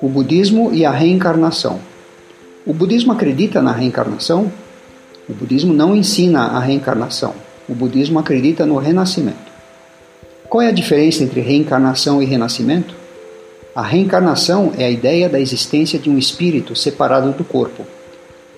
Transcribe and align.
O 0.00 0.08
budismo 0.08 0.72
e 0.72 0.84
a 0.84 0.90
reencarnação. 0.90 1.80
O 2.66 2.72
budismo 2.72 3.12
acredita 3.12 3.62
na 3.62 3.72
reencarnação? 3.72 4.52
O 5.28 5.32
budismo 5.32 5.72
não 5.72 5.96
ensina 5.96 6.40
a 6.40 6.60
reencarnação. 6.60 7.34
O 7.68 7.74
budismo 7.74 8.18
acredita 8.18 8.66
no 8.66 8.78
renascimento. 8.78 9.52
Qual 10.48 10.62
é 10.62 10.68
a 10.68 10.72
diferença 10.72 11.24
entre 11.24 11.40
reencarnação 11.40 12.22
e 12.22 12.26
renascimento? 12.26 12.94
A 13.74 13.82
reencarnação 13.82 14.72
é 14.76 14.84
a 14.84 14.90
ideia 14.90 15.28
da 15.28 15.40
existência 15.40 15.98
de 15.98 16.10
um 16.10 16.18
espírito 16.18 16.76
separado 16.76 17.32
do 17.32 17.44
corpo. 17.44 17.86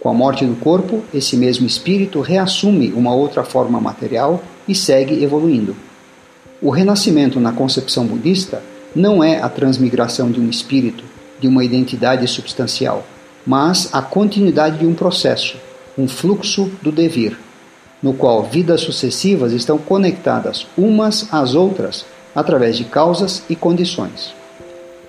Com 0.00 0.08
a 0.08 0.14
morte 0.14 0.44
do 0.44 0.56
corpo, 0.56 1.02
esse 1.14 1.36
mesmo 1.36 1.66
espírito 1.66 2.20
reassume 2.20 2.92
uma 2.92 3.14
outra 3.14 3.44
forma 3.44 3.80
material 3.80 4.42
e 4.68 4.74
segue 4.74 5.22
evoluindo. 5.22 5.76
O 6.64 6.70
renascimento, 6.70 7.38
na 7.38 7.52
concepção 7.52 8.06
budista, 8.06 8.62
não 8.96 9.22
é 9.22 9.38
a 9.38 9.50
transmigração 9.50 10.30
de 10.30 10.40
um 10.40 10.48
espírito, 10.48 11.04
de 11.38 11.46
uma 11.46 11.62
identidade 11.62 12.26
substancial, 12.26 13.04
mas 13.46 13.90
a 13.92 14.00
continuidade 14.00 14.78
de 14.78 14.86
um 14.86 14.94
processo, 14.94 15.58
um 15.98 16.08
fluxo 16.08 16.70
do 16.80 16.90
devir, 16.90 17.36
no 18.02 18.14
qual 18.14 18.44
vidas 18.44 18.80
sucessivas 18.80 19.52
estão 19.52 19.76
conectadas 19.76 20.66
umas 20.74 21.28
às 21.30 21.54
outras 21.54 22.06
através 22.34 22.78
de 22.78 22.84
causas 22.84 23.42
e 23.50 23.54
condições. 23.54 24.34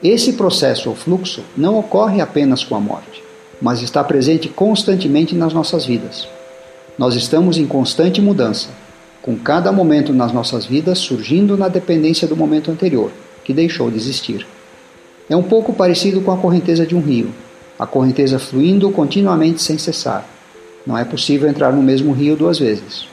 Esse 0.04 0.34
processo 0.34 0.90
ou 0.90 0.96
fluxo 0.96 1.42
não 1.56 1.80
ocorre 1.80 2.20
apenas 2.20 2.66
com 2.66 2.76
a 2.76 2.82
morte, 2.82 3.24
mas 3.62 3.82
está 3.82 4.04
presente 4.04 4.50
constantemente 4.50 5.34
nas 5.34 5.54
nossas 5.54 5.86
vidas. 5.86 6.28
Nós 6.98 7.16
estamos 7.16 7.58
em 7.58 7.66
constante 7.66 8.22
mudança, 8.22 8.68
com 9.26 9.36
cada 9.36 9.72
momento 9.72 10.14
nas 10.14 10.32
nossas 10.32 10.68
vidas 10.68 11.00
surgindo 11.00 11.58
na 11.58 11.68
dependência 11.68 12.28
do 12.28 12.38
momento 12.38 12.70
anterior, 12.70 13.10
que 13.44 13.56
deixou 13.56 13.90
de 13.90 13.98
existir. 13.98 14.46
É 15.28 15.36
um 15.36 15.42
pouco 15.42 15.74
parecido 15.74 16.22
com 16.22 16.32
a 16.32 16.38
correnteza 16.38 16.86
de 16.86 16.96
um 16.96 17.02
rio, 17.02 17.32
a 17.80 17.88
correnteza 17.88 18.38
fluindo 18.38 18.92
continuamente 18.92 19.64
sem 19.64 19.80
cessar. 19.80 20.24
Não 20.86 20.96
é 20.96 21.04
possível 21.04 21.50
entrar 21.50 21.74
no 21.74 21.82
mesmo 21.82 22.14
rio 22.14 22.36
duas 22.36 22.60
vezes. 22.60 23.08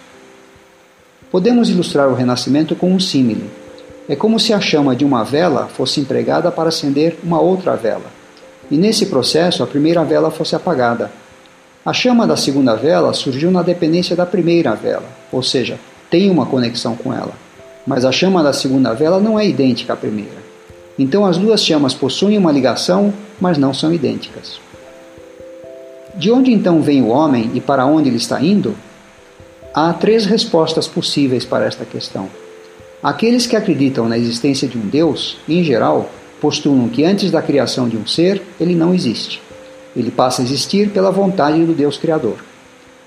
Podemos 1.31 1.71
ilustrar 1.71 2.11
o 2.11 2.15
renascimento 2.15 2.77
com 2.77 2.93
um 2.93 3.01
símile. 3.01 3.49
É 4.07 4.15
como 4.15 4.39
se 4.39 4.53
a 4.53 4.61
chama 4.61 4.95
de 4.95 5.07
uma 5.07 5.25
vela 5.25 5.67
fosse 5.67 5.99
empregada 5.99 6.53
para 6.53 6.69
acender 6.69 7.17
uma 7.25 7.41
outra 7.41 7.75
vela, 7.75 8.13
e 8.71 8.77
nesse 8.77 9.07
processo 9.07 9.63
a 9.63 9.67
primeira 9.67 10.05
vela 10.05 10.31
fosse 10.31 10.55
apagada. 10.55 11.11
A 11.87 11.95
chama 11.95 12.27
da 12.27 12.37
segunda 12.37 12.75
vela 12.75 13.15
surgiu 13.15 13.51
na 13.51 13.63
dependência 13.63 14.15
da 14.15 14.27
primeira 14.27 14.75
vela, 14.75 15.09
ou 15.33 15.43
seja, 15.43 15.79
tem 16.13 16.31
uma 16.31 16.45
conexão 16.45 16.95
com 16.95 17.11
ela. 17.11 17.33
Mas 17.87 18.05
a 18.05 18.13
chama 18.13 18.43
da 18.43 18.53
segunda 18.53 18.93
vela 18.93 19.19
não 19.19 19.41
é 19.41 19.49
idêntica 19.49 19.95
à 19.95 19.97
primeira. 19.97 20.43
Então 20.99 21.25
as 21.25 21.39
duas 21.39 21.65
chamas 21.65 21.95
possuem 21.95 22.37
uma 22.37 22.53
ligação, 22.53 23.15
mas 23.41 23.57
não 23.57 23.73
são 23.73 23.95
idênticas. 23.95 24.61
De 26.15 26.31
onde 26.31 26.53
então 26.53 26.83
vem 26.83 27.01
o 27.01 27.09
homem 27.09 27.51
e 27.55 27.63
para 27.63 27.87
onde 27.87 28.11
ele 28.11 28.19
está 28.19 28.39
indo? 28.43 28.77
Há 29.73 29.91
três 29.95 30.27
respostas 30.27 30.87
possíveis 30.87 31.47
para 31.47 31.65
esta 31.65 31.87
questão. 31.87 32.29
Aqueles 33.03 33.47
que 33.47 33.57
acreditam 33.57 34.07
na 34.07 34.19
existência 34.19 34.69
de 34.69 34.77
um 34.77 34.87
Deus, 34.87 35.39
em 35.49 35.65
geral, 35.65 36.11
postulam 36.43 36.91
que 36.91 37.05
antes 37.05 37.31
da 37.31 37.41
criação 37.41 37.89
de 37.89 37.97
um 37.97 38.07
ser, 38.07 38.43
ele 38.61 38.75
não 38.75 38.95
existe. 38.95 39.41
Ele 39.97 40.11
passa 40.11 40.43
a 40.43 40.45
existir 40.45 40.91
pela 40.91 41.11
vontade 41.11 41.65
do 41.65 41.73
Deus 41.73 41.97
Criador. 41.97 42.52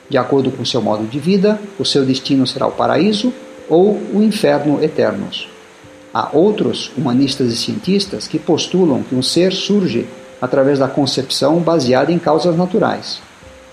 De 0.09 0.17
acordo 0.17 0.51
com 0.51 0.63
seu 0.63 0.81
modo 0.81 1.05
de 1.07 1.19
vida, 1.19 1.59
o 1.79 1.85
seu 1.85 2.05
destino 2.05 2.45
será 2.45 2.67
o 2.67 2.71
paraíso 2.71 3.33
ou 3.67 3.99
o 4.13 4.21
inferno 4.21 4.83
eternos. 4.83 5.47
Há 6.13 6.29
outros 6.31 6.91
humanistas 6.97 7.51
e 7.51 7.57
cientistas 7.57 8.27
que 8.27 8.39
postulam 8.39 9.03
que 9.03 9.15
um 9.15 9.23
ser 9.23 9.51
surge 9.51 10.05
através 10.41 10.79
da 10.79 10.87
concepção 10.87 11.59
baseada 11.59 12.11
em 12.11 12.19
causas 12.19 12.55
naturais. 12.55 13.19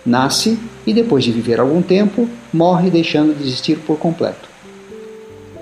Nasce 0.04 0.58
e, 0.86 0.92
depois 0.92 1.22
de 1.22 1.30
viver 1.30 1.60
algum 1.60 1.80
tempo, 1.80 2.28
morre 2.52 2.90
deixando 2.90 3.36
de 3.36 3.44
existir 3.44 3.78
por 3.78 3.98
completo. 3.98 4.48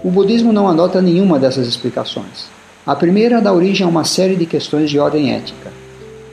O 0.03 0.10
budismo 0.10 0.53
não 0.53 0.66
adota 0.66 1.03
nenhuma 1.03 1.38
dessas 1.38 1.66
explicações. 1.66 2.48
A 2.86 2.97
primeira 2.97 3.42
dá 3.42 3.53
origem 3.53 3.84
a 3.84 3.88
uma 3.88 4.04
série 4.04 4.36
de 4.36 4.47
questões 4.47 4.88
de 4.88 4.98
ordem 4.98 5.34
ética. 5.34 5.70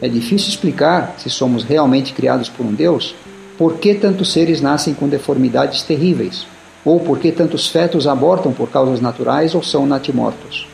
É 0.02 0.08
difícil 0.08 0.48
explicar, 0.48 1.16
se 1.18 1.30
somos 1.30 1.64
realmente 1.64 2.14
criados 2.14 2.48
por 2.48 2.66
um 2.66 2.74
Deus, 2.74 3.14
por 3.58 3.78
que 3.78 3.96
tantos 3.96 4.32
seres 4.32 4.62
nascem 4.62 4.94
com 4.94 5.08
deformidades 5.08 5.82
terríveis, 5.82 6.46
ou 6.86 7.00
por 7.00 7.20
que 7.20 7.32
tantos 7.32 7.68
fetos 7.68 8.08
abortam 8.08 8.54
por 8.54 8.70
causas 8.70 9.02
naturais 9.02 9.56
ou 9.56 9.64
são 9.64 9.86
natimortos. 9.86 10.68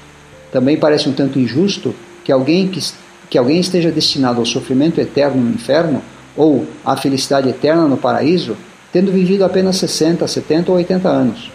Também 0.51 0.77
parece 0.77 1.09
um 1.09 1.13
tanto 1.13 1.39
injusto 1.39 1.95
que 2.23 2.31
alguém, 2.31 2.67
que, 2.67 2.79
que 3.29 3.37
alguém 3.37 3.59
esteja 3.59 3.91
destinado 3.91 4.39
ao 4.39 4.45
sofrimento 4.45 5.01
eterno 5.01 5.41
no 5.41 5.51
inferno 5.51 6.01
ou 6.35 6.67
à 6.85 6.95
felicidade 6.95 7.49
eterna 7.49 7.87
no 7.87 7.97
paraíso, 7.97 8.55
tendo 8.91 9.11
vivido 9.11 9.43
apenas 9.43 9.77
60, 9.77 10.27
70 10.27 10.71
ou 10.71 10.77
80 10.77 11.09
anos. 11.09 11.51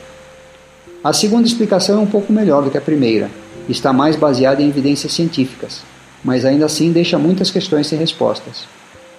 A 1.05 1.13
segunda 1.13 1.47
explicação 1.47 1.99
é 1.99 2.03
um 2.03 2.07
pouco 2.07 2.33
melhor 2.33 2.65
do 2.65 2.71
que 2.71 2.79
a 2.79 2.81
primeira, 2.81 3.31
está 3.69 3.93
mais 3.93 4.17
baseada 4.17 4.63
em 4.63 4.69
evidências 4.69 5.13
científicas, 5.13 5.83
mas 6.25 6.45
ainda 6.45 6.67
assim 6.67 6.91
deixa 6.91 7.19
muitas 7.19 7.51
questões 7.51 7.87
sem 7.87 7.99
respostas. 7.99 8.67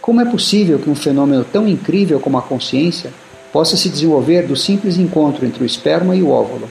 Como 0.09 0.21
é 0.21 0.25
possível 0.25 0.79
que 0.79 0.89
um 0.89 0.95
fenômeno 0.95 1.43
tão 1.43 1.67
incrível 1.67 2.19
como 2.19 2.35
a 2.35 2.41
consciência 2.41 3.13
possa 3.53 3.77
se 3.77 3.87
desenvolver 3.87 4.47
do 4.47 4.55
simples 4.55 4.97
encontro 4.97 5.45
entre 5.45 5.61
o 5.61 5.65
esperma 5.67 6.15
e 6.15 6.23
o 6.23 6.31
óvulo. 6.31 6.67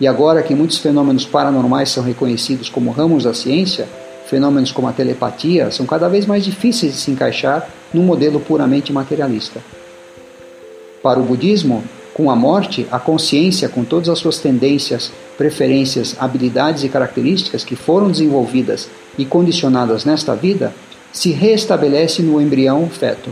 E 0.00 0.08
agora 0.08 0.42
que 0.42 0.54
muitos 0.54 0.78
fenômenos 0.78 1.26
paranormais 1.26 1.90
são 1.90 2.02
reconhecidos 2.02 2.70
como 2.70 2.90
ramos 2.90 3.24
da 3.24 3.34
ciência, 3.34 3.86
fenômenos 4.30 4.72
como 4.72 4.88
a 4.88 4.94
telepatia 4.94 5.70
são 5.70 5.84
cada 5.84 6.08
vez 6.08 6.24
mais 6.24 6.42
difíceis 6.42 6.94
de 6.94 7.00
se 7.00 7.10
encaixar 7.10 7.68
num 7.92 8.02
modelo 8.02 8.40
puramente 8.40 8.94
materialista. 8.94 9.60
Para 11.02 11.20
o 11.20 11.22
budismo, 11.22 11.84
com 12.14 12.30
a 12.30 12.34
morte, 12.34 12.86
a 12.90 12.98
consciência, 12.98 13.68
com 13.68 13.84
todas 13.84 14.08
as 14.08 14.18
suas 14.18 14.38
tendências, 14.38 15.12
preferências, 15.36 16.16
habilidades 16.18 16.82
e 16.82 16.88
características 16.88 17.62
que 17.62 17.76
foram 17.76 18.10
desenvolvidas 18.10 18.88
e 19.18 19.26
condicionadas 19.26 20.06
nesta 20.06 20.34
vida, 20.34 20.72
se 21.14 21.30
reestabelece 21.30 22.20
no 22.22 22.40
embrião 22.42 22.90
feto. 22.90 23.30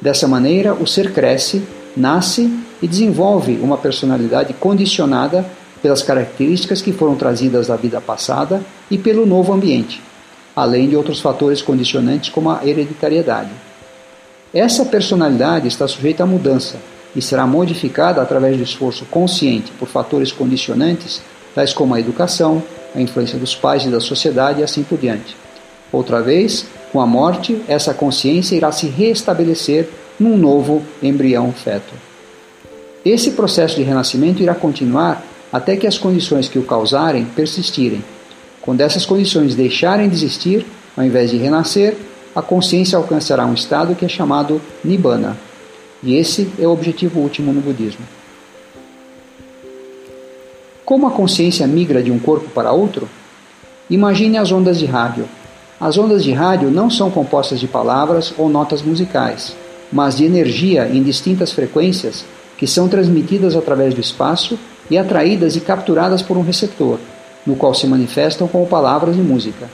Dessa 0.00 0.28
maneira, 0.28 0.74
o 0.74 0.86
ser 0.86 1.12
cresce 1.12 1.62
nasce 1.96 2.52
e 2.80 2.86
desenvolve 2.86 3.58
uma 3.60 3.78
personalidade 3.78 4.52
condicionada 4.52 5.44
pelas 5.82 6.02
características 6.02 6.82
que 6.82 6.92
foram 6.92 7.16
trazidas 7.16 7.68
da 7.68 7.76
vida 7.76 8.00
passada 8.02 8.62
e 8.90 8.98
pelo 8.98 9.24
novo 9.24 9.50
ambiente, 9.52 10.00
além 10.54 10.90
de 10.90 10.94
outros 10.94 11.20
fatores 11.20 11.62
condicionantes 11.62 12.28
como 12.28 12.50
a 12.50 12.60
hereditariedade. 12.64 13.50
Essa 14.52 14.84
personalidade 14.84 15.68
está 15.68 15.88
sujeita 15.88 16.24
à 16.24 16.26
mudança 16.26 16.76
e 17.16 17.22
será 17.22 17.46
modificada 17.46 18.20
através 18.20 18.58
do 18.58 18.62
esforço 18.62 19.06
consciente 19.06 19.72
por 19.78 19.88
fatores 19.88 20.32
condicionantes, 20.32 21.22
tais 21.54 21.72
como 21.72 21.94
a 21.94 22.00
educação, 22.00 22.62
a 22.94 23.00
influência 23.00 23.38
dos 23.38 23.54
pais 23.54 23.84
e 23.84 23.88
da 23.88 24.00
sociedade 24.00 24.60
e 24.60 24.62
assim 24.62 24.82
por 24.82 24.98
diante. 24.98 25.34
Outra 25.90 26.20
vez, 26.20 26.66
com 26.92 27.00
a 27.00 27.06
morte, 27.06 27.60
essa 27.68 27.94
consciência 27.94 28.56
irá 28.56 28.72
se 28.72 28.86
reestabelecer 28.86 29.88
num 30.18 30.36
novo 30.36 30.82
embrião 31.02 31.52
feto. 31.52 31.94
Esse 33.04 33.32
processo 33.32 33.76
de 33.76 33.82
renascimento 33.82 34.42
irá 34.42 34.54
continuar 34.54 35.24
até 35.52 35.76
que 35.76 35.86
as 35.86 35.96
condições 35.96 36.48
que 36.48 36.58
o 36.58 36.64
causarem 36.64 37.24
persistirem. 37.24 38.04
Quando 38.60 38.82
essas 38.82 39.06
condições 39.06 39.54
deixarem 39.54 40.08
de 40.08 40.14
existir, 40.14 40.66
ao 40.96 41.04
invés 41.04 41.30
de 41.30 41.38
renascer, 41.38 41.96
a 42.34 42.42
consciência 42.42 42.96
alcançará 42.96 43.46
um 43.46 43.54
estado 43.54 43.94
que 43.94 44.04
é 44.04 44.08
chamado 44.08 44.60
Nibbana. 44.84 45.36
E 46.02 46.14
esse 46.14 46.50
é 46.58 46.66
o 46.66 46.70
objetivo 46.70 47.20
último 47.20 47.52
no 47.52 47.60
budismo. 47.60 48.04
Como 50.84 51.06
a 51.06 51.10
consciência 51.10 51.66
migra 51.66 52.02
de 52.02 52.10
um 52.10 52.18
corpo 52.18 52.50
para 52.50 52.72
outro? 52.72 53.08
Imagine 53.88 54.38
as 54.38 54.52
ondas 54.52 54.78
de 54.78 54.86
rádio. 54.86 55.28
As 55.80 55.96
ondas 55.96 56.22
de 56.22 56.32
rádio 56.32 56.70
não 56.70 56.90
são 56.90 57.10
compostas 57.10 57.58
de 57.58 57.66
palavras 57.66 58.34
ou 58.36 58.48
notas 58.48 58.82
musicais 58.82 59.54
mas 59.92 60.16
de 60.16 60.24
energia 60.24 60.88
em 60.88 61.02
distintas 61.02 61.52
frequências 61.52 62.24
que 62.56 62.66
são 62.66 62.88
transmitidas 62.88 63.56
através 63.56 63.94
do 63.94 64.00
espaço 64.00 64.58
e 64.90 64.98
atraídas 64.98 65.56
e 65.56 65.60
capturadas 65.60 66.22
por 66.22 66.36
um 66.36 66.42
receptor, 66.42 66.98
no 67.46 67.56
qual 67.56 67.74
se 67.74 67.86
manifestam 67.86 68.46
como 68.46 68.66
palavras 68.66 69.16
e 69.16 69.20
música. 69.20 69.68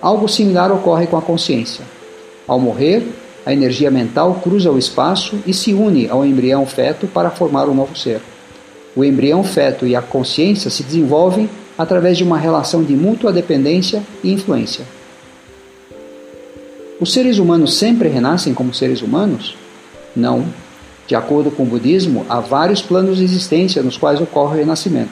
Algo 0.00 0.28
similar 0.28 0.72
ocorre 0.72 1.06
com 1.06 1.16
a 1.16 1.22
consciência. 1.22 1.84
Ao 2.46 2.58
morrer, 2.58 3.06
a 3.44 3.52
energia 3.52 3.90
mental 3.90 4.40
cruza 4.42 4.70
o 4.70 4.78
espaço 4.78 5.38
e 5.46 5.52
se 5.52 5.72
une 5.72 6.08
ao 6.08 6.24
embrião 6.24 6.64
feto 6.66 7.06
para 7.06 7.30
formar 7.30 7.68
um 7.68 7.74
novo 7.74 7.96
ser. 7.96 8.20
O 8.94 9.04
embrião 9.04 9.44
feto 9.44 9.86
e 9.86 9.94
a 9.94 10.02
consciência 10.02 10.70
se 10.70 10.82
desenvolvem 10.82 11.50
através 11.76 12.16
de 12.16 12.24
uma 12.24 12.38
relação 12.38 12.82
de 12.82 12.94
mútua 12.94 13.32
dependência 13.32 14.02
e 14.24 14.32
influência. 14.32 14.95
Os 16.98 17.12
seres 17.12 17.36
humanos 17.38 17.74
sempre 17.74 18.08
renascem 18.08 18.54
como 18.54 18.72
seres 18.72 19.02
humanos? 19.02 19.54
Não. 20.14 20.46
De 21.06 21.14
acordo 21.14 21.50
com 21.50 21.64
o 21.64 21.66
budismo, 21.66 22.24
há 22.26 22.40
vários 22.40 22.80
planos 22.80 23.18
de 23.18 23.24
existência 23.24 23.82
nos 23.82 23.98
quais 23.98 24.18
ocorre 24.18 24.54
o 24.54 24.58
renascimento. 24.60 25.10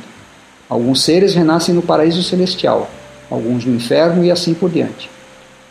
Alguns 0.67 1.03
seres 1.03 1.35
renascem 1.35 1.75
no 1.75 1.83
paraíso 1.83 2.23
celestial, 2.23 2.91
alguns 3.31 3.67
no 3.67 3.75
inferno 3.75 4.25
e 4.25 4.31
assim 4.31 4.55
por 4.55 4.71
diante. 4.71 5.11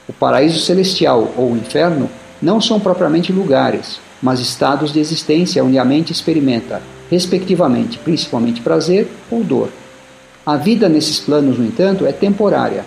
O 0.07 0.13
paraíso 0.13 0.59
celestial 0.59 1.33
ou 1.35 1.51
o 1.51 1.57
inferno 1.57 2.07
não 2.39 2.61
são 2.61 2.79
propriamente 2.79 3.33
lugares, 3.33 3.99
mas 4.21 4.39
estados 4.39 4.93
de 4.93 4.99
existência 4.99 5.63
onde 5.63 5.79
a 5.79 5.85
mente 5.85 6.11
experimenta, 6.11 6.79
respectivamente, 7.09 7.97
principalmente 7.97 8.61
prazer 8.61 9.09
ou 9.31 9.43
dor. 9.43 9.69
A 10.45 10.57
vida 10.57 10.87
nesses 10.87 11.19
planos, 11.19 11.57
no 11.57 11.65
entanto, 11.65 12.05
é 12.05 12.11
temporária, 12.11 12.85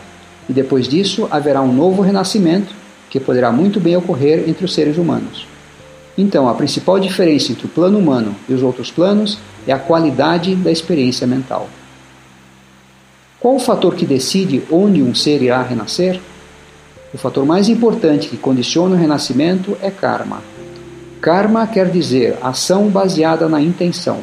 e 0.48 0.52
depois 0.52 0.86
disso 0.86 1.26
haverá 1.28 1.60
um 1.60 1.72
novo 1.72 2.02
renascimento 2.02 2.85
que 3.18 3.24
poderá 3.24 3.50
muito 3.50 3.80
bem 3.80 3.96
ocorrer 3.96 4.44
entre 4.46 4.64
os 4.64 4.74
seres 4.74 4.98
humanos. 4.98 5.46
Então, 6.18 6.48
a 6.48 6.54
principal 6.54 6.98
diferença 7.00 7.52
entre 7.52 7.66
o 7.66 7.68
plano 7.68 7.98
humano 7.98 8.34
e 8.48 8.52
os 8.52 8.62
outros 8.62 8.90
planos 8.90 9.38
é 9.66 9.72
a 9.72 9.78
qualidade 9.78 10.54
da 10.54 10.70
experiência 10.70 11.26
mental. 11.26 11.68
Qual 13.40 13.56
o 13.56 13.60
fator 13.60 13.94
que 13.94 14.06
decide 14.06 14.62
onde 14.70 15.02
um 15.02 15.14
ser 15.14 15.42
irá 15.42 15.62
renascer? 15.62 16.20
O 17.12 17.18
fator 17.18 17.46
mais 17.46 17.68
importante 17.68 18.28
que 18.28 18.36
condiciona 18.36 18.94
o 18.94 18.98
renascimento 18.98 19.76
é 19.80 19.90
karma. 19.90 20.42
Karma 21.20 21.66
quer 21.66 21.90
dizer 21.90 22.36
ação 22.42 22.88
baseada 22.88 23.48
na 23.48 23.60
intenção 23.60 24.20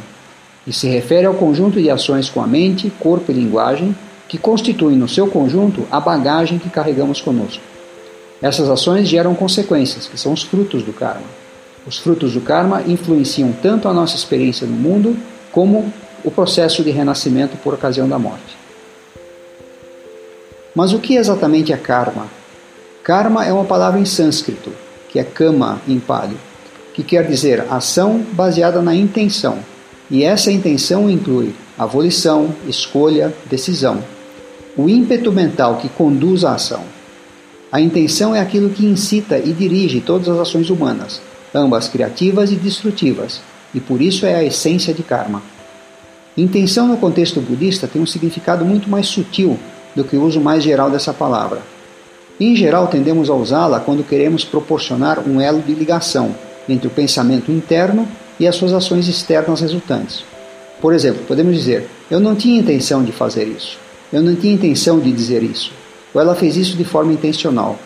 e 0.66 0.72
se 0.72 0.88
refere 0.88 1.26
ao 1.26 1.34
conjunto 1.34 1.82
de 1.82 1.90
ações 1.90 2.30
com 2.30 2.42
a 2.42 2.48
mente, 2.48 2.92
corpo 3.00 3.32
e 3.32 3.36
linguagem 3.36 3.96
que 4.28 4.38
constituem 4.38 4.98
no 4.98 5.08
seu 5.08 5.28
conjunto 5.28 5.86
a 5.92 6.00
bagagem 6.00 6.60
que 6.60 6.70
carregamos 6.70 7.22
conosco. 7.22 7.73
Essas 8.44 8.70
ações 8.70 9.08
geram 9.08 9.34
consequências, 9.34 10.06
que 10.06 10.20
são 10.20 10.34
os 10.34 10.44
frutos 10.44 10.84
do 10.84 10.92
karma. 10.92 11.24
Os 11.88 11.98
frutos 11.98 12.34
do 12.34 12.42
karma 12.42 12.82
influenciam 12.86 13.54
tanto 13.54 13.88
a 13.88 13.94
nossa 13.94 14.18
experiência 14.18 14.68
no 14.68 14.76
mundo 14.76 15.16
como 15.50 15.94
o 16.26 16.30
processo 16.30 16.84
de 16.84 16.92
renascimento 16.92 17.56
por 17.56 17.74
ocasião 17.74 18.06
da 18.06 18.20
morte. 18.20 18.58
Mas 20.76 20.92
o 20.92 21.00
que 21.00 21.16
exatamente 21.16 21.72
é 21.72 21.78
karma? 21.78 22.28
Karma 23.02 23.46
é 23.46 23.54
uma 23.54 23.64
palavra 23.64 23.98
em 23.98 24.06
sânscrito, 24.06 24.74
que 25.08 25.20
é 25.20 25.24
kama 25.24 25.82
em 25.88 25.98
pali, 25.98 26.36
que 26.94 27.02
quer 27.02 27.26
dizer 27.26 27.66
ação 27.70 28.26
baseada 28.34 28.82
na 28.82 28.94
intenção. 28.94 29.60
E 30.12 30.22
essa 30.22 30.52
intenção 30.52 31.10
inclui 31.10 31.56
a 31.78 31.86
volição, 31.86 32.54
escolha, 32.68 33.34
decisão, 33.46 34.04
o 34.76 34.90
ímpeto 34.90 35.32
mental 35.32 35.78
que 35.78 35.88
conduz 35.88 36.44
à 36.44 36.56
ação. 36.56 36.84
A 37.74 37.82
intenção 37.82 38.36
é 38.36 38.40
aquilo 38.40 38.70
que 38.70 38.86
incita 38.86 39.40
e 39.40 39.52
dirige 39.52 40.00
todas 40.00 40.30
as 40.30 40.38
ações 40.38 40.70
humanas, 40.70 41.20
ambas 41.56 41.88
criativas 41.88 42.52
e 42.52 42.56
destrutivas, 42.56 43.42
e 43.74 43.80
por 43.80 44.00
isso 44.00 44.28
é 44.28 44.36
a 44.36 44.44
essência 44.44 44.94
de 44.94 45.02
karma. 45.02 45.42
Intenção 46.38 46.88
no 46.88 46.98
contexto 46.98 47.42
budista 47.42 47.88
tem 47.88 48.00
um 48.00 48.06
significado 48.06 48.64
muito 48.64 48.88
mais 48.88 49.08
sutil 49.08 49.58
do 49.96 50.04
que 50.04 50.16
o 50.16 50.24
uso 50.24 50.40
mais 50.40 50.64
geral 50.64 50.92
dessa 50.92 51.12
palavra. 51.16 51.64
Em 52.40 52.56
geral, 52.56 52.86
tendemos 52.86 53.28
a 53.28 53.34
usá-la 53.34 53.80
quando 53.80 54.08
queremos 54.08 54.46
proporcionar 54.46 55.28
um 55.28 55.42
elo 55.42 55.64
de 55.64 55.74
ligação 55.74 56.36
entre 56.70 56.86
o 56.86 56.92
pensamento 56.92 57.52
interno 57.52 58.08
e 58.40 58.48
as 58.48 58.56
suas 58.56 58.72
ações 58.72 59.08
externas 59.08 59.62
resultantes. 59.62 60.24
Por 60.80 60.94
exemplo, 60.94 61.24
podemos 61.28 61.56
dizer: 61.56 61.90
Eu 62.12 62.20
não 62.20 62.36
tinha 62.36 62.60
intenção 62.60 63.04
de 63.04 63.12
fazer 63.12 63.48
isso. 63.48 63.80
Eu 64.12 64.22
não 64.22 64.36
tinha 64.36 64.54
intenção 64.54 65.00
de 65.00 65.12
dizer 65.12 65.42
isso. 65.42 65.72
Ou 66.14 66.22
ela 66.22 66.36
fez 66.36 66.58
isso 66.58 66.78
de 66.78 66.84
forma 66.84 67.14
intencional. 67.14 67.78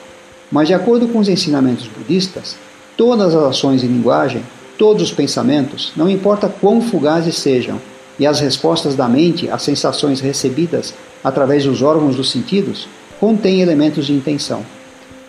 Mas, 0.51 0.67
de 0.67 0.73
acordo 0.73 1.07
com 1.07 1.19
os 1.19 1.29
ensinamentos 1.29 1.87
budistas, 1.87 2.55
todas 2.95 3.35
as 3.35 3.43
ações 3.43 3.83
e 3.83 3.87
linguagem, 3.87 4.43
todos 4.77 5.03
os 5.03 5.11
pensamentos, 5.11 5.91
não 5.95 6.09
importa 6.09 6.47
quão 6.47 6.81
fugazes 6.81 7.35
sejam, 7.37 7.79
e 8.19 8.25
as 8.25 8.39
respostas 8.39 8.95
da 8.95 9.07
mente 9.07 9.49
às 9.49 9.61
sensações 9.61 10.19
recebidas 10.19 10.93
através 11.23 11.65
dos 11.65 11.81
órgãos 11.81 12.15
dos 12.15 12.31
sentidos, 12.31 12.87
contêm 13.19 13.61
elementos 13.61 14.05
de 14.05 14.13
intenção. 14.13 14.63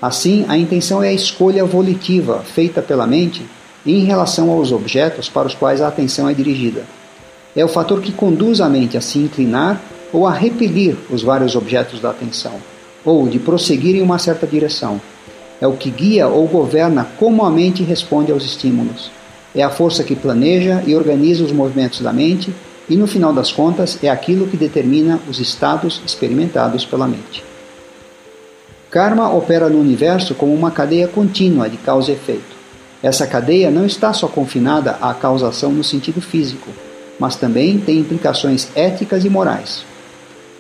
Assim, 0.00 0.44
a 0.48 0.56
intenção 0.56 1.02
é 1.02 1.08
a 1.08 1.12
escolha 1.12 1.64
volitiva 1.64 2.40
feita 2.40 2.80
pela 2.80 3.06
mente 3.06 3.44
em 3.84 4.04
relação 4.04 4.50
aos 4.50 4.70
objetos 4.70 5.28
para 5.28 5.48
os 5.48 5.54
quais 5.54 5.80
a 5.80 5.88
atenção 5.88 6.28
é 6.28 6.34
dirigida. 6.34 6.84
É 7.56 7.64
o 7.64 7.68
fator 7.68 8.00
que 8.00 8.12
conduz 8.12 8.60
a 8.60 8.68
mente 8.68 8.96
a 8.96 9.00
se 9.00 9.18
inclinar 9.18 9.80
ou 10.12 10.26
a 10.26 10.32
repelir 10.32 10.96
os 11.10 11.22
vários 11.22 11.56
objetos 11.56 12.00
da 12.00 12.10
atenção, 12.10 12.54
ou 13.04 13.28
de 13.28 13.38
prosseguir 13.38 13.96
em 13.96 14.02
uma 14.02 14.18
certa 14.18 14.46
direção. 14.46 15.00
É 15.60 15.66
o 15.66 15.72
que 15.72 15.90
guia 15.90 16.28
ou 16.28 16.46
governa 16.46 17.06
como 17.18 17.44
a 17.44 17.50
mente 17.50 17.82
responde 17.82 18.30
aos 18.30 18.44
estímulos. 18.44 19.10
É 19.54 19.62
a 19.62 19.70
força 19.70 20.04
que 20.04 20.14
planeja 20.14 20.82
e 20.86 20.94
organiza 20.94 21.42
os 21.44 21.52
movimentos 21.52 22.00
da 22.00 22.12
mente 22.12 22.54
e 22.88 22.96
no 22.96 23.06
final 23.06 23.32
das 23.32 23.52
contas 23.52 23.98
é 24.02 24.08
aquilo 24.08 24.46
que 24.46 24.56
determina 24.56 25.18
os 25.28 25.40
estados 25.40 26.00
experimentados 26.06 26.84
pela 26.84 27.08
mente. 27.08 27.44
Karma 28.90 29.30
opera 29.34 29.68
no 29.68 29.78
universo 29.78 30.34
como 30.34 30.54
uma 30.54 30.70
cadeia 30.70 31.06
contínua 31.08 31.68
de 31.68 31.76
causa 31.76 32.10
e 32.10 32.14
efeito. 32.14 32.56
Essa 33.02 33.26
cadeia 33.26 33.70
não 33.70 33.84
está 33.84 34.12
só 34.12 34.26
confinada 34.26 34.92
à 35.00 35.12
causação 35.12 35.70
no 35.70 35.84
sentido 35.84 36.20
físico, 36.20 36.70
mas 37.18 37.36
também 37.36 37.78
tem 37.78 37.98
implicações 37.98 38.68
éticas 38.74 39.24
e 39.24 39.28
morais. 39.28 39.84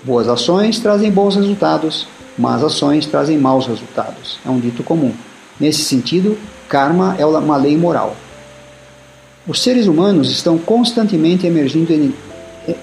Boas 0.02 0.28
ações 0.28 0.78
trazem 0.78 1.10
bons 1.10 1.36
resultados, 1.36 2.06
más 2.38 2.62
ações 2.62 3.06
trazem 3.06 3.36
maus 3.36 3.66
resultados. 3.66 4.38
É 4.46 4.48
um 4.48 4.60
dito 4.60 4.82
comum. 4.82 5.12
Nesse 5.58 5.82
sentido, 5.82 6.38
karma 6.68 7.16
é 7.18 7.26
uma 7.26 7.56
lei 7.56 7.76
moral. 7.76 8.16
Os 9.46 9.60
seres 9.60 9.86
humanos 9.86 10.30
estão 10.30 10.56
constantemente 10.56 11.46
emergindo, 11.46 12.14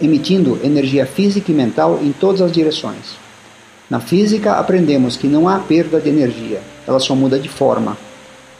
emitindo 0.02 0.60
energia 0.64 1.06
física 1.06 1.52
e 1.52 1.56
mental 1.56 2.00
em 2.02 2.12
todas 2.12 2.42
as 2.42 2.52
direções. 2.52 3.16
Na 3.90 4.00
física, 4.00 4.54
aprendemos 4.54 5.16
que 5.16 5.28
não 5.28 5.48
há 5.48 5.60
perda 5.60 6.02
de 6.02 6.10
energia, 6.10 6.60
ela 6.88 7.00
só 7.00 7.16
muda 7.16 7.40
de 7.40 7.48
forma. 7.48 7.96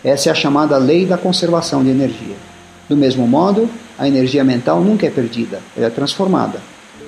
Essa 0.04 0.30
é 0.30 0.32
a 0.32 0.36
chamada 0.36 0.78
lei 0.78 1.06
da 1.06 1.18
conservação 1.18 1.84
de 1.84 1.90
energia. 1.90 2.36
Do 2.88 2.96
mesmo 2.96 3.28
modo, 3.28 3.68
a 3.98 4.08
energia 4.08 4.44
mental 4.44 4.82
nunca 4.82 5.08
é 5.08 5.10
perdida, 5.10 5.60
ela 5.76 5.88
é 5.88 5.90
transformada. 5.90 6.62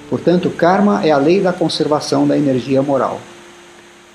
Portanto, 0.10 0.50
karma 0.50 1.06
é 1.06 1.12
a 1.12 1.18
lei 1.18 1.40
da 1.40 1.54
conservação 1.54 2.28
da 2.28 2.36
energia 2.36 2.82
moral. 2.82 3.22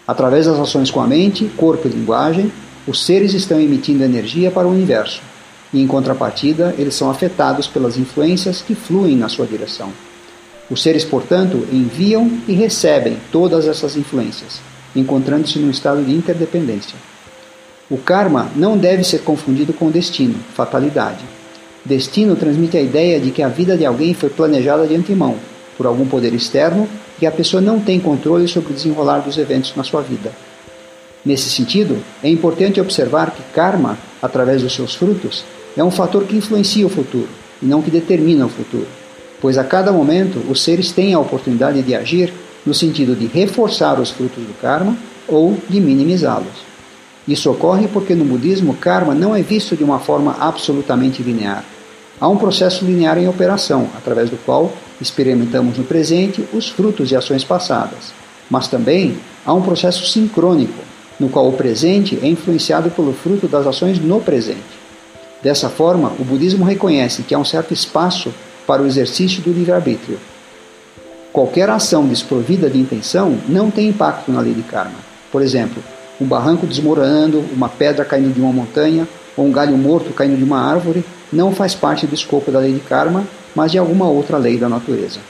Através 0.06 0.46
das 0.46 0.58
ações 0.58 0.90
com 0.90 1.00
a 1.00 1.06
mente, 1.06 1.50
corpo 1.56 1.86
e 1.86 1.90
linguagem, 1.90 2.52
os 2.86 3.04
seres 3.04 3.34
estão 3.34 3.60
emitindo 3.60 4.02
energia 4.02 4.50
para 4.50 4.66
o 4.66 4.70
universo 4.70 5.22
e, 5.72 5.80
em 5.80 5.86
contrapartida, 5.86 6.74
eles 6.76 6.94
são 6.94 7.10
afetados 7.10 7.66
pelas 7.66 7.96
influências 7.96 8.60
que 8.60 8.74
fluem 8.74 9.16
na 9.16 9.28
sua 9.28 9.46
direção. 9.46 9.90
Os 10.68 10.82
seres, 10.82 11.04
portanto, 11.04 11.66
enviam 11.72 12.30
e 12.48 12.52
recebem 12.52 13.16
todas 13.30 13.66
essas 13.66 13.96
influências, 13.96 14.60
encontrando-se 14.94 15.58
num 15.58 15.70
estado 15.70 16.02
de 16.04 16.12
interdependência. 16.12 16.96
O 17.90 17.96
karma 17.96 18.50
não 18.56 18.76
deve 18.76 19.04
ser 19.04 19.20
confundido 19.20 19.72
com 19.72 19.90
destino, 19.90 20.34
fatalidade. 20.54 21.24
Destino 21.84 22.36
transmite 22.36 22.76
a 22.76 22.80
ideia 22.80 23.20
de 23.20 23.30
que 23.30 23.42
a 23.42 23.48
vida 23.48 23.76
de 23.76 23.84
alguém 23.84 24.14
foi 24.14 24.30
planejada 24.30 24.86
de 24.86 24.94
antemão, 24.94 25.36
por 25.76 25.86
algum 25.86 26.06
poder 26.06 26.32
externo, 26.32 26.88
e 27.22 27.26
a 27.26 27.30
pessoa 27.30 27.60
não 27.60 27.78
tem 27.78 28.00
controle 28.00 28.48
sobre 28.48 28.72
o 28.72 28.74
desenrolar 28.74 29.20
dos 29.20 29.38
eventos 29.38 29.74
na 29.76 29.84
sua 29.84 30.02
vida. 30.02 30.32
Nesse 31.24 31.48
sentido, 31.48 32.02
é 32.20 32.28
importante 32.28 32.80
observar 32.80 33.30
que 33.30 33.42
karma, 33.54 33.96
através 34.20 34.60
dos 34.60 34.74
seus 34.74 34.96
frutos, 34.96 35.44
é 35.76 35.84
um 35.84 35.90
fator 35.90 36.24
que 36.24 36.36
influencia 36.36 36.84
o 36.84 36.90
futuro 36.90 37.28
e 37.62 37.66
não 37.66 37.80
que 37.80 37.92
determina 37.92 38.44
o 38.44 38.48
futuro, 38.48 38.88
pois 39.40 39.56
a 39.56 39.62
cada 39.62 39.92
momento 39.92 40.42
os 40.50 40.62
seres 40.62 40.90
têm 40.90 41.14
a 41.14 41.20
oportunidade 41.20 41.80
de 41.80 41.94
agir 41.94 42.32
no 42.66 42.74
sentido 42.74 43.14
de 43.14 43.26
reforçar 43.26 44.00
os 44.00 44.10
frutos 44.10 44.42
do 44.42 44.60
karma 44.60 44.96
ou 45.28 45.56
de 45.68 45.80
minimizá-los. 45.80 46.72
Isso 47.26 47.48
ocorre 47.52 47.86
porque 47.86 48.16
no 48.16 48.24
budismo 48.24 48.74
karma 48.74 49.14
não 49.14 49.34
é 49.34 49.42
visto 49.42 49.76
de 49.76 49.84
uma 49.84 50.00
forma 50.00 50.36
absolutamente 50.40 51.22
linear. 51.22 51.64
Há 52.22 52.28
um 52.28 52.36
processo 52.36 52.84
linear 52.84 53.18
em 53.18 53.26
operação, 53.26 53.88
através 53.96 54.30
do 54.30 54.36
qual 54.36 54.70
experimentamos 55.00 55.76
no 55.76 55.82
presente 55.82 56.48
os 56.52 56.68
frutos 56.68 57.08
de 57.08 57.16
ações 57.16 57.42
passadas. 57.42 58.12
Mas 58.48 58.68
também 58.68 59.18
há 59.44 59.52
um 59.52 59.60
processo 59.60 60.06
sincrônico, 60.06 60.84
no 61.18 61.28
qual 61.28 61.48
o 61.48 61.54
presente 61.54 62.16
é 62.22 62.28
influenciado 62.28 62.92
pelo 62.92 63.12
fruto 63.12 63.48
das 63.48 63.66
ações 63.66 63.98
no 63.98 64.20
presente. 64.20 64.62
Dessa 65.42 65.68
forma, 65.68 66.12
o 66.16 66.22
budismo 66.22 66.64
reconhece 66.64 67.24
que 67.24 67.34
há 67.34 67.38
um 67.40 67.44
certo 67.44 67.74
espaço 67.74 68.32
para 68.68 68.82
o 68.82 68.86
exercício 68.86 69.42
do 69.42 69.52
livre-arbítrio. 69.52 70.20
Qualquer 71.32 71.68
ação 71.70 72.06
desprovida 72.06 72.70
de 72.70 72.78
intenção 72.78 73.36
não 73.48 73.68
tem 73.68 73.88
impacto 73.88 74.30
na 74.30 74.40
lei 74.40 74.54
de 74.54 74.62
karma. 74.62 75.00
Por 75.32 75.42
exemplo, 75.42 75.82
um 76.20 76.24
barranco 76.24 76.68
desmoronando, 76.68 77.44
uma 77.52 77.68
pedra 77.68 78.04
caindo 78.04 78.32
de 78.32 78.40
uma 78.40 78.52
montanha 78.52 79.08
ou 79.36 79.44
um 79.44 79.50
galho 79.50 79.76
morto 79.76 80.12
caindo 80.12 80.36
de 80.36 80.44
uma 80.44 80.60
árvore 80.60 81.04
não 81.32 81.54
faz 81.54 81.74
parte 81.74 82.06
do 82.06 82.14
escopo 82.14 82.50
da 82.50 82.58
lei 82.58 82.72
de 82.72 82.80
karma, 82.80 83.24
mas 83.54 83.72
de 83.72 83.78
alguma 83.78 84.08
outra 84.08 84.36
lei 84.36 84.58
da 84.58 84.68
natureza. 84.68 85.20